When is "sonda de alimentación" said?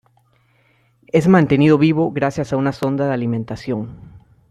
2.71-4.13